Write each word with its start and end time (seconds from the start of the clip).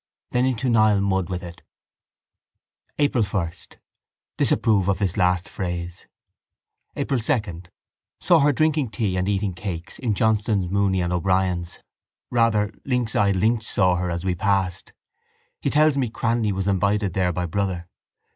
Then 0.31 0.47
into 0.47 0.67
Nile 0.67 0.99
mud 0.99 1.29
with 1.29 1.43
it! 1.43 1.61
April 2.97 3.23
1. 3.23 3.51
Disapprove 4.35 4.87
of 4.89 4.97
this 4.97 5.15
last 5.15 5.47
phrase. 5.47 6.07
April 6.95 7.19
2. 7.19 7.61
Saw 8.19 8.39
her 8.39 8.51
drinking 8.51 8.89
tea 8.89 9.15
and 9.15 9.29
eating 9.29 9.53
cakes 9.53 9.99
in 9.99 10.15
Johnston's, 10.15 10.71
Mooney 10.71 11.01
and 11.01 11.13
O'Brien's. 11.13 11.81
Rather, 12.31 12.73
lynx 12.83 13.15
eyed 13.15 13.35
Lynch 13.35 13.61
saw 13.63 13.95
her 13.97 14.09
as 14.09 14.25
we 14.25 14.33
passed. 14.33 14.91
He 15.61 15.69
tells 15.69 15.99
me 15.99 16.09
Cranly 16.09 16.51
was 16.51 16.67
invited 16.67 17.13
there 17.13 17.31
by 17.31 17.45
brother. 17.45 17.87